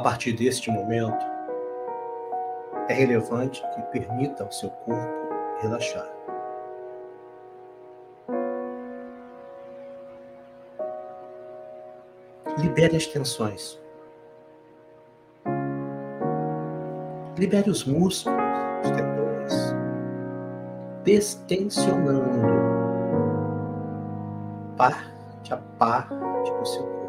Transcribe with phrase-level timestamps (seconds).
[0.00, 1.26] A partir deste momento,
[2.88, 5.28] é relevante que permita ao seu corpo
[5.60, 6.08] relaxar.
[12.56, 13.78] Libere as tensões.
[17.36, 18.40] Libere os músculos,
[18.82, 19.74] os tendões,
[21.04, 22.48] destensionando
[24.78, 26.99] parte a parte do seu corpo.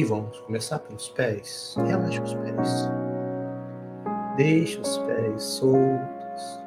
[0.00, 1.74] E vamos começar pelos pés.
[1.76, 2.90] Relaxe os pés.
[4.34, 6.62] Deixe os pés soltos.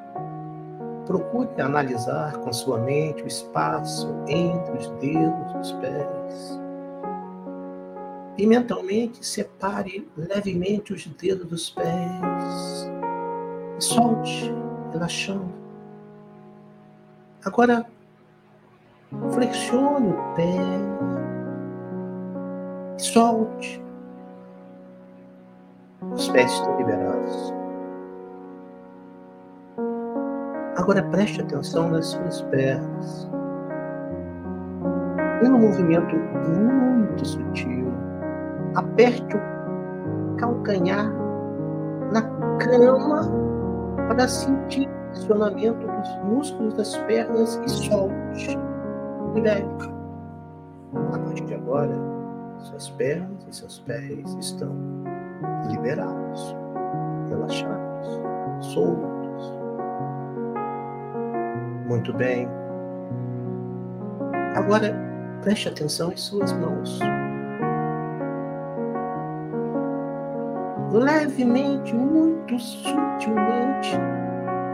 [1.08, 6.59] Procure analisar com sua mente o espaço entre os dedos dos pés.
[8.38, 12.92] E mentalmente separe levemente os dedos dos pés.
[13.80, 14.54] E solte,
[14.92, 15.52] relaxando.
[17.44, 17.84] Agora,
[19.31, 21.23] flexione o pé.
[23.04, 23.84] E solte.
[26.14, 27.54] Os pés estão liberados.
[30.78, 33.30] Agora preste atenção nas suas pernas.
[35.44, 37.92] Em um movimento muito sutil,
[38.76, 41.12] aperte o calcanhar
[42.14, 42.22] na
[42.58, 43.30] cama
[44.08, 48.58] para sentir o acionamento dos músculos das pernas e solte.
[49.36, 49.67] Libere.
[50.95, 52.23] A partir de agora,
[52.64, 54.75] suas pernas e seus pés estão
[55.69, 56.56] liberados,
[57.30, 58.22] relaxados,
[58.73, 59.53] soltos.
[61.88, 62.47] Muito bem.
[64.55, 64.95] Agora,
[65.42, 67.00] preste atenção em suas mãos.
[70.92, 73.98] Levemente, muito sutilmente,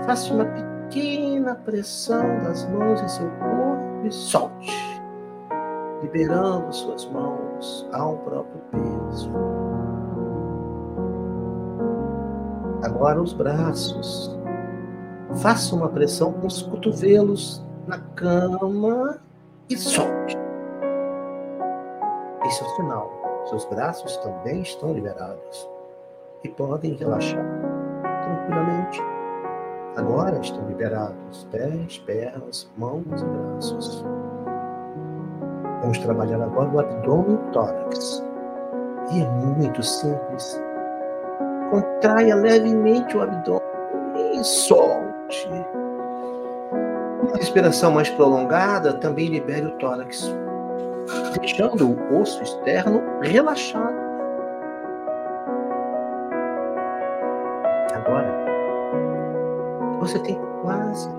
[0.05, 4.98] faça uma pequena pressão das mãos em seu corpo e solte,
[6.01, 9.31] liberando suas mãos ao próprio peso.
[12.83, 14.37] Agora os braços.
[15.41, 19.19] Faça uma pressão com os cotovelos na cama
[19.69, 20.37] e solte.
[22.45, 23.11] Esse é o sinal.
[23.45, 25.69] Seus braços também estão liberados
[26.43, 27.45] e podem relaxar
[28.23, 29.01] tranquilamente.
[29.95, 34.05] Agora estão liberados pés, pernas, mãos e braços.
[35.81, 38.23] Vamos trabalhar agora o abdômen e o tórax.
[39.11, 40.61] E é muito simples.
[41.71, 43.61] Contraia levemente o abdômen
[44.39, 45.49] e solte.
[47.21, 50.33] Uma respiração mais prolongada também libere o tórax,
[51.39, 54.09] deixando o osso externo relaxado.
[57.93, 58.33] Agora,
[59.99, 61.18] você tem quase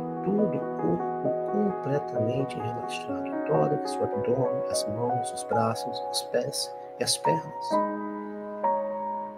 [1.91, 3.29] completamente relaxado.
[3.29, 7.69] O tórax, o abdômen, as mãos, os braços, os pés e as pernas.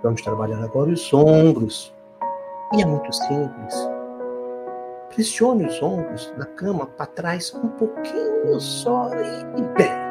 [0.02, 1.94] Vamos trabalhar agora os ombros.
[2.74, 3.90] E é muito simples.
[5.08, 10.02] Pressione os ombros na cama para trás um pouquinho só e libere.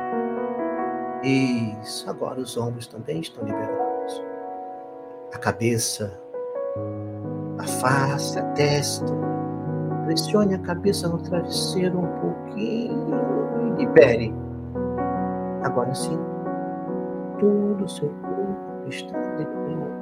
[1.23, 4.23] Isso, agora os ombros também estão liberados.
[5.33, 6.19] A cabeça,
[7.59, 9.40] a face, a testa.
[10.11, 13.17] Pressione a cabeça no travesseiro um pouquinho
[13.61, 14.33] e libere.
[15.63, 16.19] Agora sim,
[17.39, 20.01] todo o seu corpo está liberado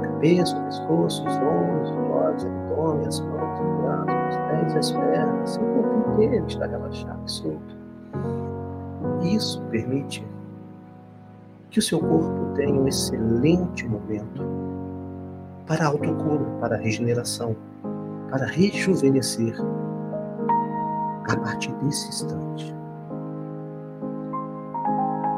[0.00, 5.56] cabeça, pescoço, os ombros, os olhos, abdômen, as mãos, os braços, os pés, as pernas,
[5.56, 7.76] o corpo inteiro está relaxado e solto.
[9.22, 10.24] Isso permite
[11.70, 14.79] que o seu corpo tenha um excelente momento
[15.66, 17.56] para autocura, para regeneração,
[18.30, 19.54] para rejuvenescer
[21.28, 22.74] a partir desse instante.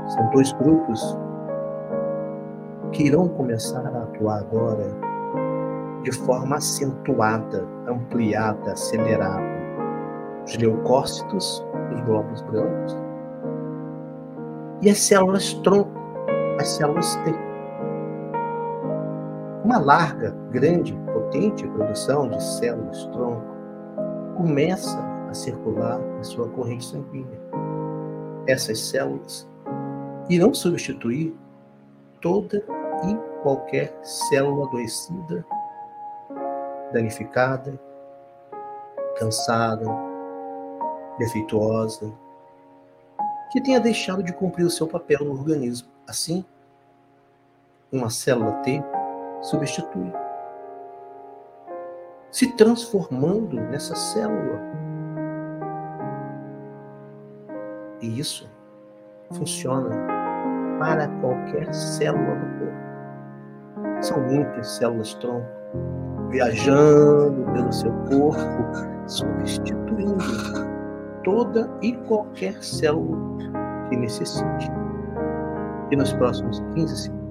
[0.09, 1.19] São dois grupos
[2.93, 4.87] que irão começar a atuar agora
[6.03, 9.53] de forma acentuada, ampliada, acelerada.
[10.47, 11.65] Os leucócitos,
[11.95, 12.97] os glóbulos brancos,
[14.83, 15.93] e as células tronco,
[16.61, 17.52] as células T.
[19.73, 23.57] Uma larga, grande, potente produção de células tronco
[24.37, 27.41] começa a circular na sua corrente sanguínea.
[28.47, 29.49] Essas células
[30.29, 31.35] irão substituir
[32.21, 35.43] toda e qualquer célula adoecida,
[36.93, 37.81] danificada,
[39.17, 39.87] cansada,
[41.19, 42.13] defeituosa,
[43.51, 45.89] que tenha deixado de cumprir o seu papel no organismo.
[46.07, 46.45] Assim,
[47.91, 48.85] uma célula T
[49.43, 50.13] substitui,
[52.31, 54.61] se transformando nessa célula.
[58.01, 58.51] E isso
[59.33, 59.91] funciona
[60.79, 64.03] para qualquer célula do corpo.
[64.03, 65.63] São muitas células tronco
[66.33, 68.65] viajando pelo seu corpo,
[69.07, 70.17] substituindo
[71.23, 73.19] toda e qualquer célula
[73.89, 74.71] que necessite.
[75.91, 77.22] E nos próximos 15 segundos,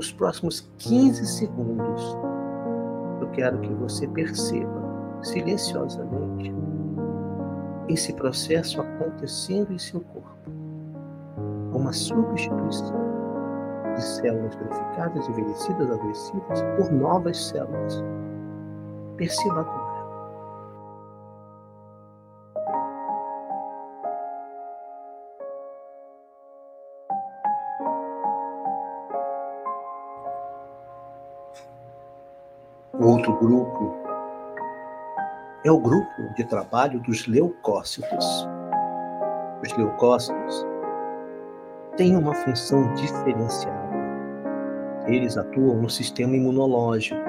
[0.00, 2.16] nos próximos 15 segundos,
[3.20, 6.54] eu quero que você perceba silenciosamente
[7.86, 10.50] esse processo acontecendo em seu corpo.
[11.74, 12.96] Uma substituição
[13.94, 18.02] de células danificadas, envelhecidas, adoecidas por novas células.
[19.18, 19.89] Perceba agora.
[33.20, 33.94] Outro grupo
[35.64, 38.48] é o grupo de trabalho dos leucócitos.
[39.62, 40.66] Os leucócitos
[41.96, 43.90] têm uma função diferenciada.
[45.06, 47.20] Eles atuam no sistema imunológico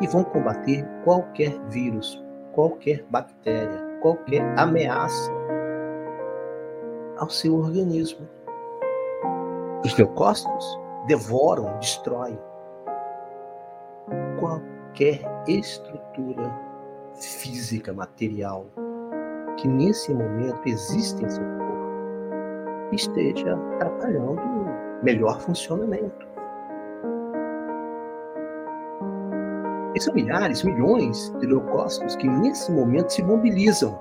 [0.00, 5.32] e vão combater qualquer vírus, qualquer bactéria, qualquer ameaça
[7.18, 8.28] ao seu organismo.
[9.84, 12.38] Os leucócitos devoram, destroem
[14.38, 14.73] qualquer
[15.48, 16.54] estrutura
[17.14, 18.66] física, material,
[19.56, 26.26] que nesse momento existe em seu corpo, esteja atrapalhando o melhor funcionamento.
[29.94, 34.00] E são milhares, milhões de leucócitos que nesse momento se mobilizam.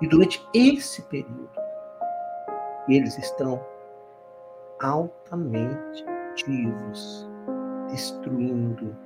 [0.00, 1.50] E durante esse período,
[2.88, 3.60] eles estão
[4.80, 7.28] altamente ativos,
[7.90, 8.96] destruindo,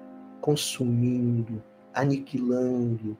[0.40, 1.62] consumindo,
[1.94, 3.16] aniquilando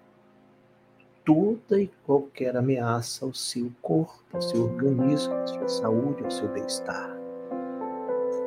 [1.25, 6.49] toda e qualquer ameaça ao seu corpo, ao seu organismo, à sua saúde, ao seu
[6.49, 7.17] bem-estar.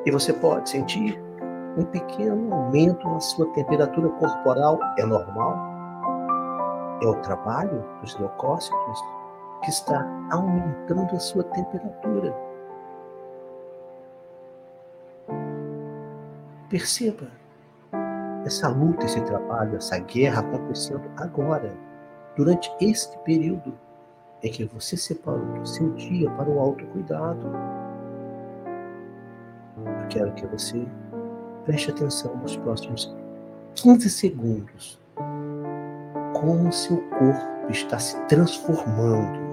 [0.06, 1.19] E você pode sentir
[1.77, 4.79] um pequeno aumento na sua temperatura corporal.
[4.97, 5.57] É normal?
[7.01, 9.00] É o trabalho dos leucócitos
[9.63, 12.33] que está aumentando a sua temperatura.
[16.75, 17.31] Perceba
[18.45, 21.74] essa luta, esse trabalho, essa guerra acontecendo agora,
[22.36, 23.74] durante este período
[24.44, 27.50] em que você separou do seu dia para o autocuidado.
[29.77, 30.86] Eu quero que você
[31.63, 33.16] preste atenção nos próximos
[33.75, 35.00] 15 segundos.
[36.33, 39.44] Como o seu corpo está se transformando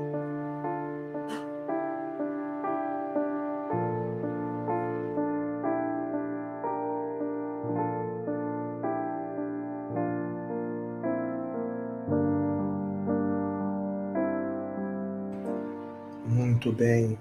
[16.65, 17.19] Muito bem.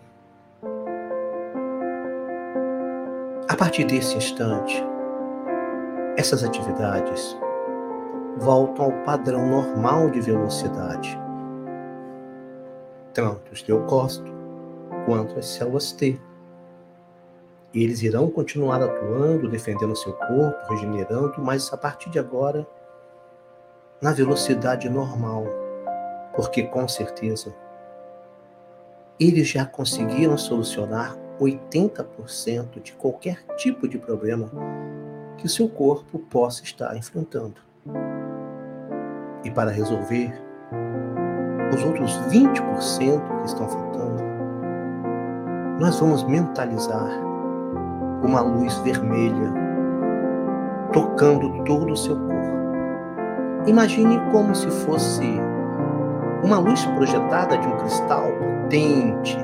[3.50, 4.86] A partir desse instante,
[6.16, 7.36] essas atividades
[8.38, 11.20] voltam ao padrão normal de velocidade.
[13.16, 14.32] Tanto os leucócitos
[15.08, 16.22] quanto as células T.
[17.74, 22.68] Eles irão continuar atuando, defendendo seu corpo, regenerando, mas a partir de agora,
[24.00, 25.46] na velocidade normal.
[26.36, 27.52] Porque com certeza
[29.22, 34.50] eles já conseguiram solucionar 80% de qualquer tipo de problema
[35.38, 37.62] que o seu corpo possa estar enfrentando.
[39.44, 40.34] E para resolver
[41.72, 44.24] os outros 20% que estão faltando,
[45.80, 47.08] nós vamos mentalizar
[48.24, 49.54] uma luz vermelha
[50.92, 53.68] tocando todo o seu corpo.
[53.68, 55.40] Imagine como se fosse
[56.44, 59.38] uma luz projetada de um cristal potente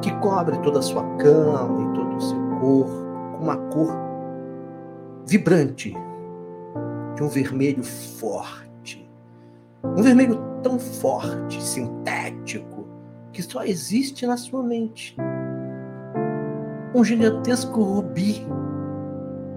[0.00, 3.92] que cobre toda a sua cama e todo o seu corpo com uma cor
[5.26, 5.94] vibrante
[7.14, 9.08] de um vermelho forte.
[9.84, 12.86] Um vermelho tão forte, sintético,
[13.32, 15.16] que só existe na sua mente.
[16.94, 18.46] Um gigantesco rubi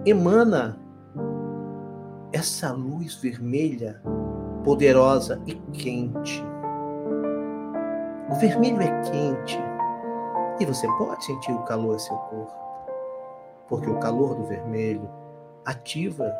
[0.06, 0.80] emana
[2.32, 4.02] essa luz vermelha
[4.66, 6.44] poderosa e quente.
[8.32, 9.60] O vermelho é quente
[10.60, 12.58] e você pode sentir o calor em seu corpo,
[13.70, 15.08] porque o calor do vermelho
[15.64, 16.34] ativa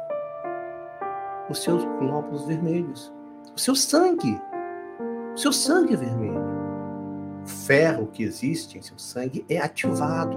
[1.48, 3.14] os seus glóbulos vermelhos,
[3.56, 4.42] o seu sangue,
[5.36, 6.56] o seu sangue é vermelho.
[7.44, 10.36] O ferro que existe em seu sangue é ativado.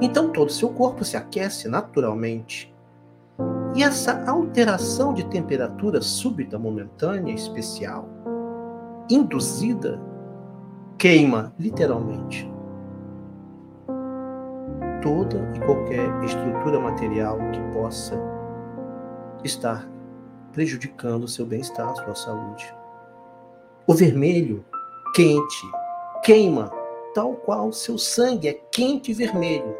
[0.00, 2.72] Então todo o seu corpo se aquece naturalmente
[3.76, 8.08] e essa alteração de temperatura súbita, momentânea, especial,
[9.10, 10.00] induzida,
[10.96, 12.50] queima, literalmente,
[15.02, 18.18] toda e qualquer estrutura material que possa
[19.44, 19.86] estar
[20.54, 22.74] prejudicando o seu bem-estar, a sua saúde.
[23.86, 24.64] O vermelho,
[25.14, 25.66] quente,
[26.24, 26.70] queima,
[27.14, 29.76] tal qual seu sangue é quente e vermelho.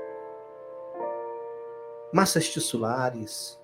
[2.12, 3.58] Massas tissulares,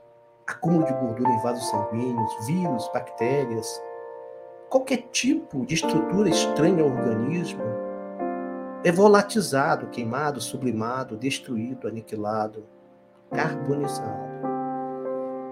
[0.46, 3.82] acúmulo de gordura em vasos sanguíneos, vírus, bactérias,
[4.68, 7.62] qualquer tipo de estrutura estranha ao organismo
[8.84, 12.64] é volatizado, queimado, sublimado, destruído, aniquilado,
[13.30, 14.32] carbonizado.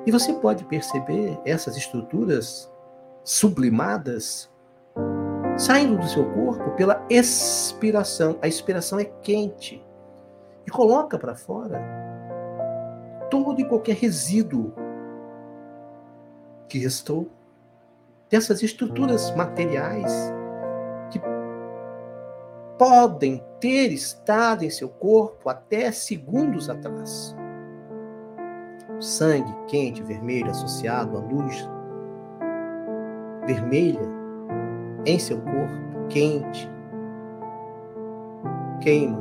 [0.07, 2.71] E você pode perceber essas estruturas
[3.23, 4.51] sublimadas
[5.57, 8.39] saindo do seu corpo pela expiração.
[8.41, 9.85] A expiração é quente
[10.67, 12.01] e coloca para fora
[13.31, 14.73] todo e qualquer resíduo
[16.79, 17.29] restou
[18.29, 20.13] dessas estruturas materiais
[21.11, 21.21] que
[22.79, 27.37] podem ter estado em seu corpo até segundos atrás.
[29.01, 31.69] Sangue quente, vermelho, associado à luz
[33.47, 34.01] vermelha
[35.07, 36.71] em seu corpo, quente,
[38.81, 39.19] queima,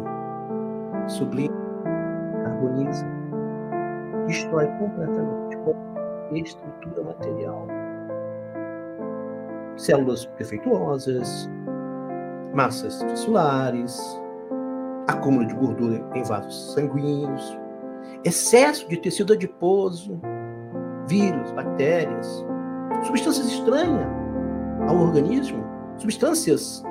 [1.07, 1.55] sublime,
[2.45, 3.05] harmoniza,
[4.27, 5.57] destrói completamente
[6.37, 7.67] estrutura material
[9.79, 11.49] células defeituosas,
[12.53, 13.97] massas tissulares,
[15.07, 17.57] acúmulo de gordura em vasos sanguíneos,
[18.23, 20.19] excesso de tecido adiposo,
[21.07, 22.45] vírus, bactérias,
[23.03, 24.07] substâncias estranhas
[24.87, 25.63] ao organismo,
[25.97, 26.83] substâncias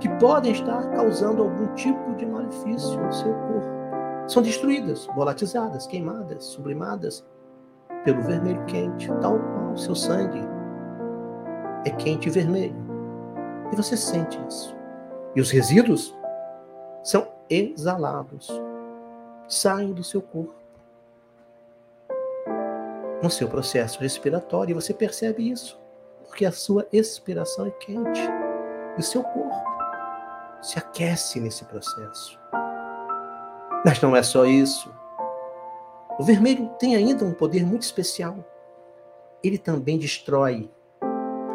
[0.00, 3.78] que podem estar causando algum tipo de malefício no seu corpo.
[4.28, 7.24] São destruídas, volatizadas, queimadas, sublimadas
[8.08, 10.40] pelo vermelho quente, tal qual seu sangue
[11.84, 12.74] é quente e vermelho.
[13.70, 14.74] E você sente isso.
[15.36, 16.16] E os resíduos
[17.04, 18.48] são exalados,
[19.46, 20.54] saem do seu corpo.
[23.22, 25.78] No seu processo respiratório, você percebe isso,
[26.26, 28.22] porque a sua expiração é quente.
[28.96, 29.54] E o seu corpo
[30.62, 32.40] se aquece nesse processo.
[33.84, 34.97] Mas não é só isso.
[36.18, 38.44] O vermelho tem ainda um poder muito especial.
[39.42, 40.68] Ele também destrói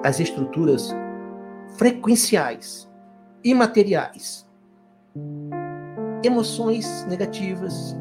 [0.02, 0.90] as estruturas
[1.78, 2.90] frequenciais,
[3.44, 4.48] imateriais,
[6.24, 7.94] emoções negativas,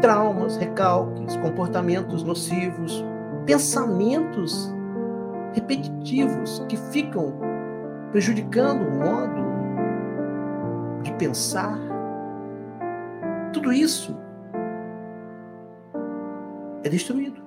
[0.00, 3.04] traumas, recalques, comportamentos nocivos,
[3.44, 4.72] pensamentos
[5.52, 7.38] repetitivos que ficam
[8.10, 9.42] prejudicando o modo
[11.02, 11.78] de pensar.
[13.52, 14.16] Tudo isso
[16.84, 17.42] é destruído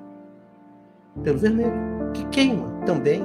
[1.24, 1.74] pelo vermelho
[2.13, 3.24] que queima também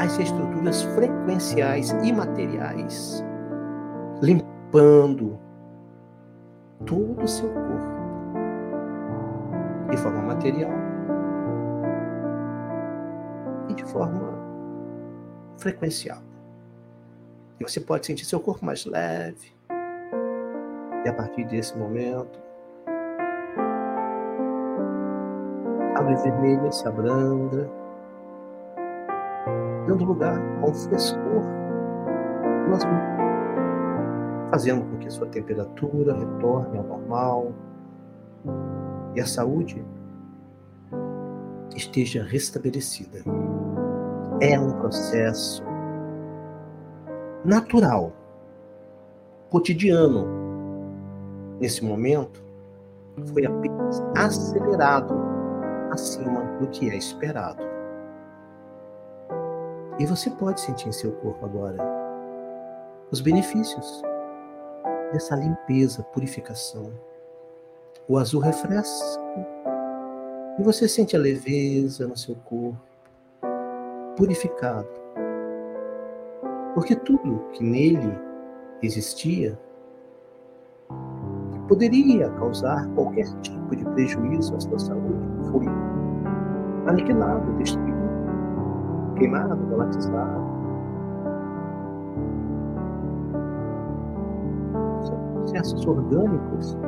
[0.00, 3.24] as estruturas frequenciais e materiais,
[4.22, 5.38] limpando
[6.84, 7.96] todo o seu corpo
[9.90, 10.70] de forma material
[13.68, 14.36] e de forma
[15.58, 16.18] frequencial.
[17.58, 19.54] E você pode sentir seu corpo mais leve.
[21.04, 22.38] E a partir desse momento,
[25.96, 27.70] a luz vermelha se abranda,
[29.86, 31.42] dando lugar a um frescor
[34.50, 37.52] fazendo com que sua temperatura retorne ao normal
[39.14, 39.82] e a saúde
[41.74, 43.20] esteja restabelecida.
[44.40, 45.62] É um processo
[47.42, 48.12] natural,
[49.48, 50.26] cotidiano.
[51.58, 52.44] Nesse momento,
[53.32, 55.35] foi apenas acelerado
[55.90, 57.62] acima do que é esperado.
[59.98, 61.78] E você pode sentir em seu corpo agora
[63.10, 64.02] os benefícios
[65.12, 66.92] dessa limpeza, purificação.
[68.08, 69.22] O azul refresca
[70.58, 72.78] e você sente a leveza no seu corpo,
[74.16, 74.88] purificado.
[76.74, 78.18] Porque tudo que nele
[78.82, 79.58] existia
[81.68, 85.25] poderia causar qualquer tipo de prejuízo à sua saúde
[85.58, 85.66] foi
[86.86, 87.96] aniquilado, destruído,
[89.16, 90.46] queimado, volatizado.
[95.02, 96.78] São processos orgânicos,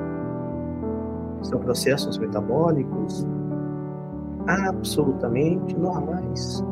[1.43, 3.27] são processos metabólicos
[4.47, 6.65] absolutamente normais.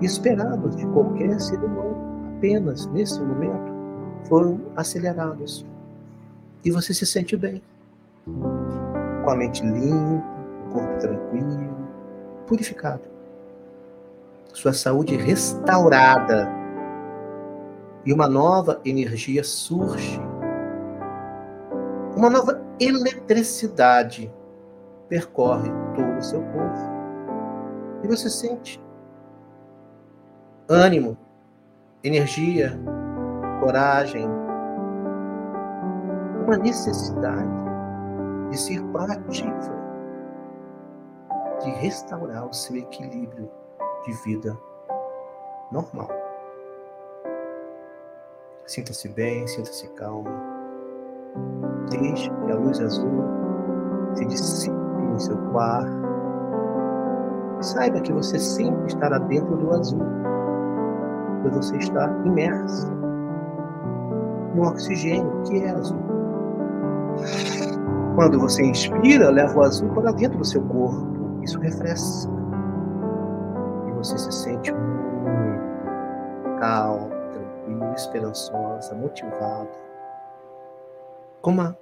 [0.00, 1.96] Esperados de qualquer ser humano.
[2.36, 3.72] Apenas nesse momento
[4.28, 5.64] foram acelerados.
[6.64, 7.62] E você se sente bem,
[8.26, 10.33] com a mente limpa,
[10.74, 11.88] corpo tranquilo,
[12.48, 13.14] purificado.
[14.52, 16.48] sua saúde restaurada
[18.04, 20.20] e uma nova energia surge.
[22.16, 24.32] Uma nova eletricidade
[25.08, 26.94] percorre todo o seu corpo.
[28.02, 28.80] E você sente
[30.68, 31.16] ânimo,
[32.02, 32.78] energia,
[33.60, 34.28] coragem,
[36.44, 37.50] uma necessidade
[38.50, 39.83] de ser proativa,
[41.64, 43.50] de restaurar o seu equilíbrio
[44.04, 44.56] de vida
[45.72, 46.08] normal.
[48.66, 50.30] Sinta-se bem, sinta-se calma.
[51.90, 53.24] Deixe que a luz azul
[54.14, 54.74] se dissipe
[55.14, 56.04] em seu quarto.
[57.60, 60.04] Saiba que você sempre estará dentro do azul,
[61.42, 62.92] pois você está imerso
[64.54, 66.02] no oxigênio que é azul.
[68.14, 71.13] Quando você inspira, leva o azul para dentro do seu corpo.
[71.44, 72.32] Isso refresca.
[73.86, 79.68] E você se sente muito calmo, tranquilo, esperançosa, motivada.
[81.42, 81.76] Com uma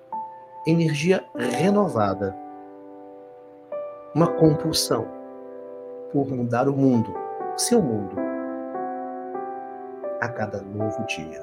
[0.66, 2.34] energia renovada.
[4.12, 5.06] Uma compulsão
[6.12, 7.14] por mudar o mundo,
[7.56, 8.16] seu mundo,
[10.20, 11.40] a cada novo dia.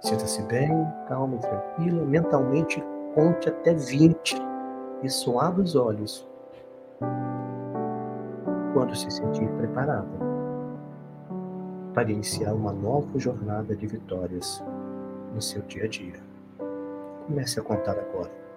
[0.00, 0.70] Sinta-se bem,
[1.06, 2.04] calma e tranquila.
[2.06, 2.82] Mentalmente,
[3.14, 4.47] conte até 20
[5.02, 6.26] e só abra os olhos
[8.72, 10.28] quando se sentir preparada
[11.94, 14.62] para iniciar uma nova jornada de vitórias
[15.34, 16.20] no seu dia a dia.
[17.26, 18.47] Comece a contar agora.